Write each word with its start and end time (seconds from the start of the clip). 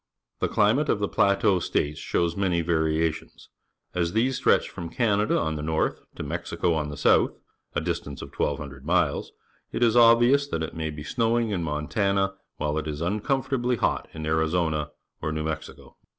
The 0.39 0.47
climate 0.47 0.89
of 0.89 0.97
the 0.97 1.07
P 1.07 1.21
late 1.21 1.45
au 1.45 1.59
State 1.59 1.93
^ 1.95 1.97
shows 1.99 2.35
many 2.35 2.63
jvariatieias. 2.63 3.49
As 3.93 4.13
these 4.13 4.35
stretch 4.35 4.67
from 4.67 4.89
Can 4.89 5.21
ada 5.21 5.37
on 5.37 5.57
the 5.57 5.61
north 5.61 6.01
to 6.15 6.23
iSIexico 6.23 6.75
on 6.75 6.89
the 6.89 6.97
south, 6.97 7.35
a 7.75 7.81
distance 7.81 8.23
of 8.23 8.33
1,200 8.33 8.83
miles, 8.83 9.31
it 9.71 9.83
is 9.83 9.95
obvious 9.95 10.47
that 10.47 10.63
it 10.63 10.73
may 10.75 10.89
be 10.89 11.03
snowing 11.03 11.51
in 11.51 11.61
Montana 11.61 12.33
while 12.57 12.79
it 12.79 12.87
is 12.87 12.99
uncomfortably 13.01 13.75
hot 13.75 14.07
in 14.11 14.25
Arizona 14.25 14.89
or 15.21 15.31
New 15.31 15.43
Mexico. 15.43 15.97